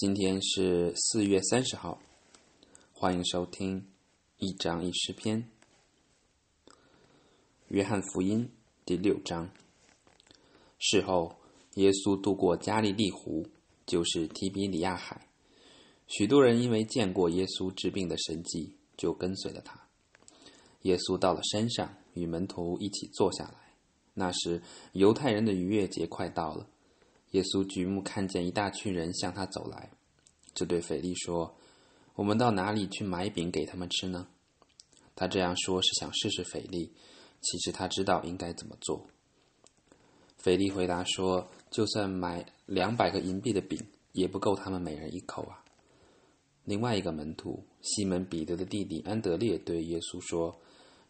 [0.00, 2.00] 今天是四月三十号，
[2.90, 3.86] 欢迎收听
[4.38, 5.46] 一章一诗篇。
[7.68, 8.50] 约翰福音
[8.86, 9.50] 第六章。
[10.78, 11.36] 事后，
[11.74, 13.46] 耶稣渡过加利利湖，
[13.84, 15.28] 就是提比里亚海。
[16.06, 19.78] 许多人因为见过耶稣治病的神迹，就跟随了他。
[20.84, 23.74] 耶稣到了山上，与门徒一起坐下来。
[24.14, 24.62] 那时，
[24.94, 26.66] 犹太人的逾越节快到了。
[27.32, 29.88] 耶稣举目看见一大群人向他走来，
[30.60, 31.56] 就对腓力说
[32.14, 34.28] ：“我们到哪里去买饼给他们吃呢？”
[35.16, 36.92] 他这样说是想试试腓力，
[37.40, 39.06] 其实他知道应该怎么做。
[40.36, 43.82] 腓力回答说：“就算买两百个银币的饼，
[44.12, 45.64] 也不够他们每人一口啊。”
[46.64, 50.54] 另外一个门徒西门彼得的弟弟安德烈对耶稣说：“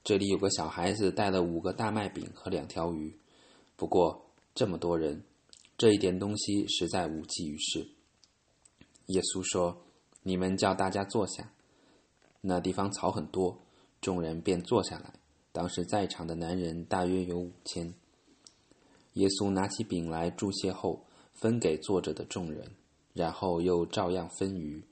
[0.05, 3.19] 这里有个小孩子带了五个大麦饼和两条鱼，
[3.75, 5.25] 不过这么多人。”
[5.77, 7.89] 这一点东西实在无济于事。
[9.11, 9.83] 耶稣说
[10.23, 11.53] ：“你们叫大家坐下。”
[12.43, 13.61] 那地方草很多，
[14.01, 15.15] 众人便坐下来。
[15.53, 17.93] 当时在场的男人大约有五千。
[19.15, 22.71] 耶稣拿起饼来祝谢后，分给坐着的众人，
[23.13, 24.85] 然后又照样分鱼，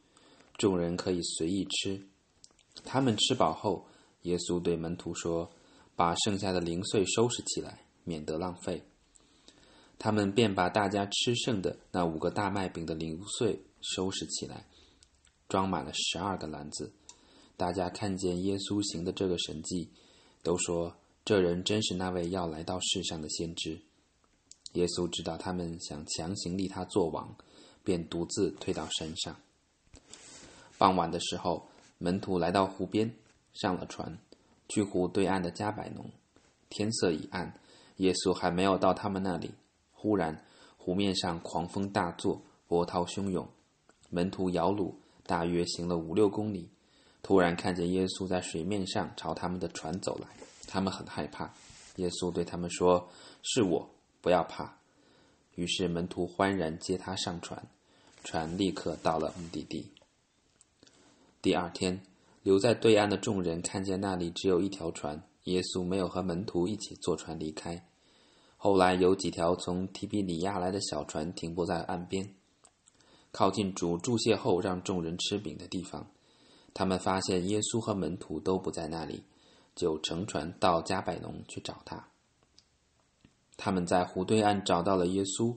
[0.56, 2.02] 众人可以随意吃。
[2.84, 3.86] 他们吃饱后，
[4.22, 5.48] 耶稣对门徒说
[5.94, 8.82] ：“把剩下的零碎收拾起来，免得浪费。”
[9.98, 14.66] 他们便把大家吃剩的那五个大麦饼的零碎收拾起来，
[15.48, 16.92] 装满了十二个篮子。
[17.56, 19.90] 大家看见耶稣行的这个神迹，
[20.42, 23.80] 都说这人真是那位要来到世上的先知。
[24.74, 27.36] 耶稣知道他们想强行立他做王，
[27.82, 29.34] 便独自退到山上。
[30.76, 31.68] 傍晚的时候，
[31.98, 33.12] 门徒来到湖边，
[33.52, 34.18] 上了船，
[34.68, 36.08] 去湖对岸的加百农。
[36.68, 37.58] 天色已暗，
[37.96, 39.50] 耶稣还没有到他们那里。
[39.90, 40.44] 忽然，
[40.76, 43.48] 湖面上狂风大作，波涛汹涌。
[44.10, 46.68] 门徒摇橹，大约行了五六公里，
[47.22, 50.28] 突然看见耶稣在水面上朝他们的船走来，
[50.66, 51.52] 他们很害怕。
[51.96, 53.08] 耶稣对他们说
[53.42, 54.78] ：“是我，不要怕。”
[55.56, 57.60] 于是门徒欢然接他上船，
[58.22, 59.90] 船立刻到了目的地。
[61.42, 62.00] 第二天，
[62.42, 67.84] 留在对岸的众人看见那里只有一条船，耶稣没有和门徒一起坐船离开。
[68.56, 72.28] 后来有几条从提比里亚来的小船停泊在岸边，
[73.32, 76.10] 靠近主注谢后让众人吃饼的地方。
[76.74, 79.24] 他们发现耶稣和门徒都不在那里，
[79.74, 82.08] 就乘船到加百农去找他。
[83.56, 85.56] 他们在湖对岸找到了耶稣，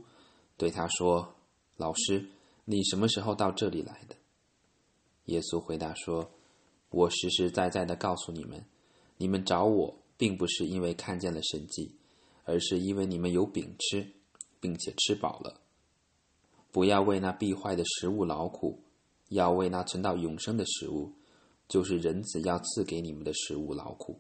[0.58, 1.36] 对他说
[1.78, 2.30] ：“老师，
[2.66, 4.16] 你什么时候到这里来的？”
[5.26, 6.32] 耶稣回答说
[6.90, 8.66] ：“我实实在在的告诉你们，
[9.18, 11.96] 你们找我，并不是因为看见了神迹。”
[12.44, 14.12] 而是因为你们有饼吃，
[14.60, 15.62] 并且吃饱了。
[16.72, 18.80] 不要为那必坏的食物劳苦，
[19.30, 21.12] 要为那存到永生的食物，
[21.68, 24.20] 就是人子要赐给你们的食物劳苦。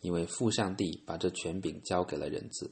[0.00, 2.70] 因为父上帝把这权柄交给了人子。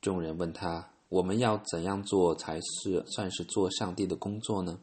[0.00, 4.80] 众人问他：“我们要怎样做才是算是做上帝的工作呢？”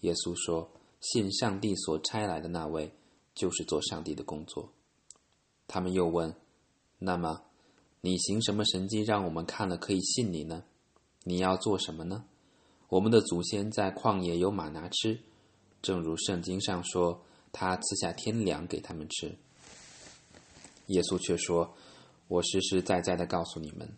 [0.00, 0.70] 耶稣说
[1.00, 2.92] ：“信上帝所差来的那位，
[3.34, 4.72] 就是做上帝的工作。”
[5.68, 6.34] 他们又问。
[6.98, 7.42] 那么，
[8.00, 10.64] 你行什么神迹让我们看了可以信你呢？
[11.24, 12.24] 你要做什么呢？
[12.88, 15.18] 我们的祖先在旷野有马拿吃，
[15.82, 19.34] 正如圣经上说，他赐下天粮给他们吃。
[20.88, 21.74] 耶稣却说
[22.28, 23.90] ：“我实实在在的告诉你们，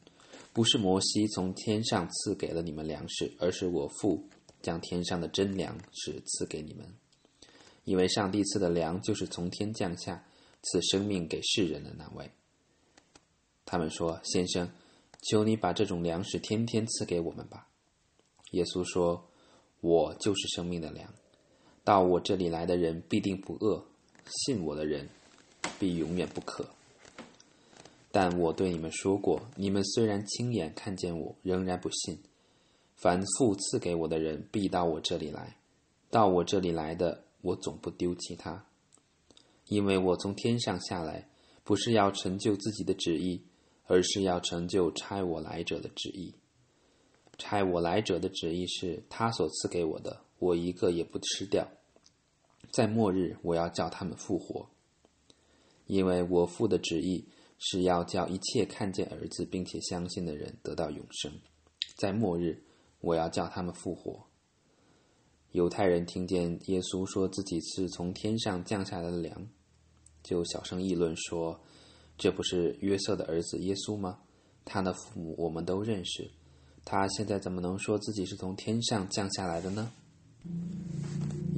[0.52, 4.24] 不是摩西从天上赐给了你们粮食，而是我父
[4.62, 6.86] 将天上的真粮食赐给你们。
[7.84, 10.24] 因为上帝赐的粮就是从天降下，
[10.62, 12.30] 赐生命给世人的那位。”
[13.66, 14.70] 他们说：“先生，
[15.28, 17.68] 求你把这种粮食天天赐给我们吧。”
[18.52, 19.28] 耶稣说
[19.82, 21.12] ：“我就是生命的粮，
[21.82, 23.84] 到我这里来的人必定不饿，
[24.26, 25.08] 信我的人
[25.78, 26.64] 必永远不渴。
[28.12, 32.18] 但我对你们说过，你们虽然亲眼看见我，仍然不信。
[32.94, 35.56] 凡父赐给我的人，必到我这里来；
[36.08, 38.64] 到我这里来的，我总不丢弃他，
[39.66, 41.28] 因为我从天上下来，
[41.62, 43.42] 不是要成就自己的旨意。”
[43.86, 46.34] 而是要成就差我来者的旨意。
[47.38, 51.68] 差我来者的旨意是他所赐给我的，我一个也不吃掉。
[52.70, 54.68] 在末日，我要叫他们复活，
[55.86, 57.28] 因为我父的旨意
[57.58, 61.30] 是要叫一切看见儿子并且相信的人得到永生。
[61.94, 62.64] 在末日，
[63.00, 64.26] 我要叫他们复活。
[65.52, 69.46] 犹太人听见耶稣说自己是从天上降下来的粮，
[70.22, 71.60] 就小声议论说。
[72.18, 74.18] 这不是约瑟的儿子耶稣吗？
[74.64, 76.28] 他的父母我们都认识，
[76.84, 79.90] 他现在怎么能说自己是从天上降下来的呢？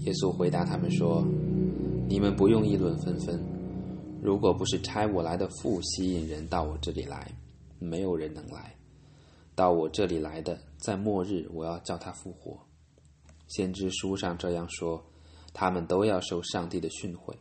[0.00, 1.24] 耶稣回答他们说
[2.08, 3.42] ：“你们不用议论纷纷。
[4.22, 7.30] 如果不是差我来的父吸引人到我这里来，
[7.78, 8.74] 没有人能来。
[9.54, 12.58] 到我这里来的，在末日我要叫他复活。
[13.48, 15.02] 先知书上这样说：
[15.52, 17.34] 他们都要受上帝的训诲。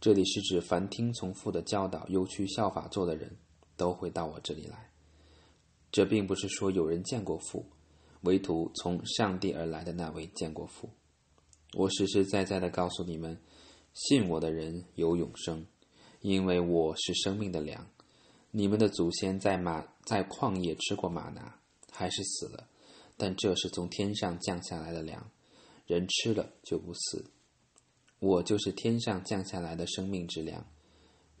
[0.00, 3.36] 这里是指凡听从父的教导又去效法做的人，
[3.76, 4.90] 都会到我这里来。”
[5.90, 7.64] 这并不是说有人见过父，
[8.20, 10.90] 唯独从上帝而来的那位见过父。
[11.74, 13.38] 我实实在在的告诉你们，
[13.94, 15.66] 信我的人有永生，
[16.20, 17.88] 因为我是生命的粮。
[18.50, 21.58] 你们的祖先在马在旷野吃过马拿，
[21.90, 22.68] 还是死了，
[23.16, 25.30] 但这是从天上降下来的粮，
[25.86, 27.24] 人吃了就不死。
[28.20, 30.66] 我就是天上降下来的生命之粮，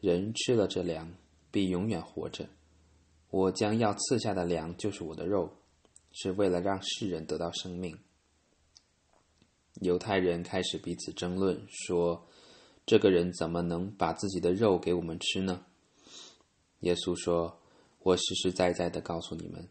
[0.00, 1.12] 人吃了这粮，
[1.50, 2.48] 必永远活着。
[3.30, 5.52] 我将要赐下的粮就是我的肉，
[6.12, 7.98] 是为了让世人得到生命。
[9.80, 12.26] 犹太人开始彼此争论，说
[12.86, 15.64] ：“这个人怎么能把自己的肉给我们吃呢？”
[16.80, 17.60] 耶稣说
[18.02, 19.68] ：“我实实在在的告诉你们，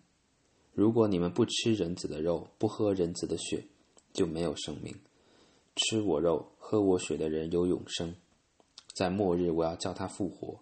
[0.74, 3.66] 如果你们不吃人子的肉，不喝人子的血，
[4.14, 4.94] 就没有生命。
[5.78, 8.14] 吃我肉、喝我血的人有永生，
[8.94, 10.60] 在末日我要叫他复活。”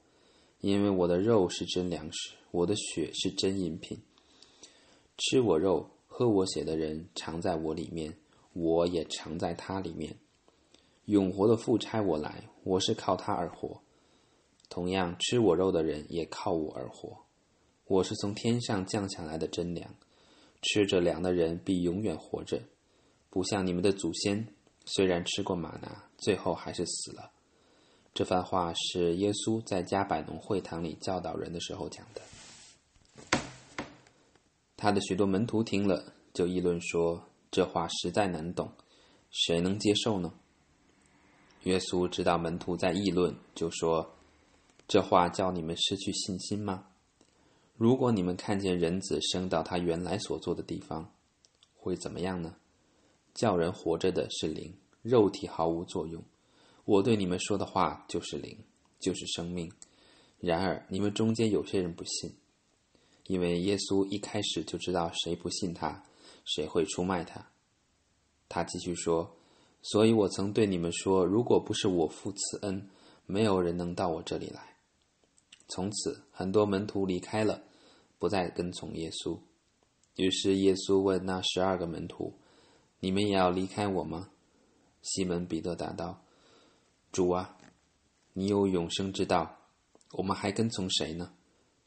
[0.61, 4.01] 因为我的肉是真粮食，我的血是真饮品。
[5.17, 8.17] 吃我肉、喝我血的人，常在我里面，
[8.53, 10.15] 我也常在他里面。
[11.05, 13.79] 永活的父差我来，我是靠他而活。
[14.69, 17.15] 同样，吃我肉的人也靠我而活。
[17.85, 19.93] 我是从天上降下来的真粮，
[20.63, 22.59] 吃着粮的人必永远活着，
[23.29, 24.47] 不像你们的祖先，
[24.85, 27.31] 虽然吃过玛拿，最后还是死了。
[28.13, 32.21] 这番话是耶稣在加百农会堂里教导人的时候讲的。
[34.77, 38.71] 他的许多门徒听了，就议论说：“这话实在难懂，
[39.31, 40.33] 谁能接受呢？”
[41.63, 44.13] 耶稣知道门徒在议论，就说
[44.87, 46.85] ：“这话叫你们失去信心吗？
[47.75, 51.11] 如果你们看见人子升到他原来所坐的地方，
[51.75, 52.55] 会怎么样呢？
[53.35, 54.73] 叫人活着的是灵，
[55.03, 56.23] 肉体毫无作用。”
[56.85, 58.57] 我对你们说的话就是灵，
[58.99, 59.71] 就是生命。
[60.39, 62.31] 然而你们中间有些人不信，
[63.27, 66.03] 因为耶稣一开始就知道谁不信他，
[66.45, 67.43] 谁会出卖他。
[68.47, 69.35] 他继续说
[69.81, 72.87] ：“所以我曾对你们说，如果不是我父赐恩，
[73.25, 74.75] 没有人能到我这里来。”
[75.67, 77.63] 从此，很多门徒离开了，
[78.19, 79.35] 不再跟从耶稣。
[80.17, 82.31] 于是耶稣问那十二个门徒
[82.99, 84.29] ：“你们也要离开我吗？”
[85.01, 86.21] 西门彼得答道。
[87.11, 87.57] 主啊，
[88.33, 89.57] 你有永生之道，
[90.13, 91.33] 我们还跟从谁呢？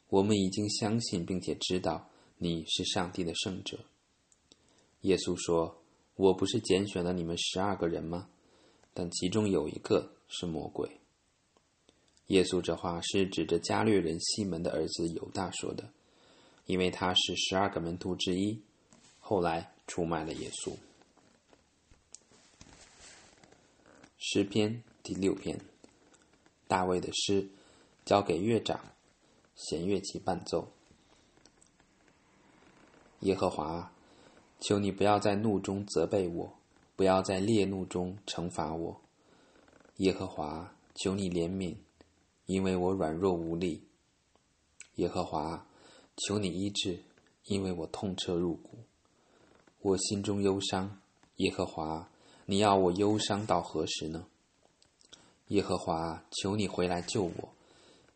[0.07, 3.79] 我们已经相信并且知道你是上帝的圣者。
[5.01, 5.83] 耶稣说
[6.15, 8.29] ：“我不是拣选了你们十二个人吗？
[8.93, 10.99] 但其中有一个是魔鬼。”
[12.27, 15.91] 耶稣这话是指着加略人西门的儿子犹大说的，
[16.65, 18.59] 因为他是十二个门徒之一，
[19.19, 20.75] 后来出卖了耶稣。
[24.21, 24.83] 诗篇。
[25.01, 25.61] 第六篇，
[26.67, 27.47] 大卫的诗，
[28.03, 28.77] 交给乐长，
[29.55, 30.67] 弦乐器伴奏。
[33.21, 33.93] 耶和华，
[34.59, 36.53] 求你不要在怒中责备我，
[36.97, 39.01] 不要在烈怒中惩罚我。
[39.95, 41.77] 耶和华，求你怜悯，
[42.45, 43.81] 因为我软弱无力。
[44.95, 45.65] 耶和华，
[46.17, 47.01] 求你医治，
[47.45, 48.79] 因为我痛彻入骨。
[49.79, 50.99] 我心中忧伤，
[51.37, 52.11] 耶和华，
[52.49, 54.25] 你要我忧伤到何时呢？
[55.49, 57.53] 耶和华，求你回来救我，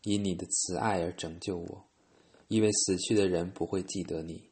[0.02, 1.84] 因你的慈爱而拯救我。
[2.48, 4.50] 因为死去的人不会记得你，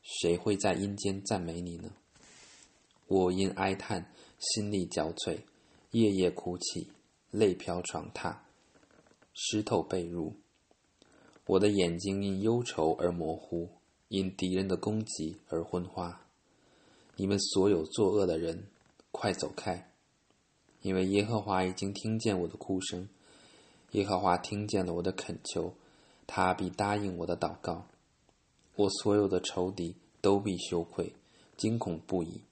[0.00, 1.92] 谁会在阴间赞美你呢？
[3.06, 5.38] 我因哀叹，心力交瘁，
[5.90, 6.88] 夜夜哭泣，
[7.30, 8.34] 泪飘床榻，
[9.34, 10.32] 湿透被褥。
[11.44, 13.68] 我的眼睛因忧愁而模糊，
[14.08, 16.18] 因敌人的攻击而昏花。
[17.16, 18.68] 你们所有作恶的人，
[19.10, 19.90] 快走开！
[20.82, 23.08] 因为耶和华已经听见我的哭声，
[23.92, 25.74] 耶和华听见了我的恳求，
[26.26, 27.86] 他必答应我的祷告。
[28.76, 31.14] 我所有的仇敌都必羞愧，
[31.56, 32.42] 惊恐不已，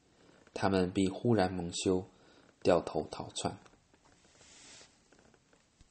[0.52, 2.04] 他们必忽然蒙羞，
[2.62, 3.56] 掉头逃窜。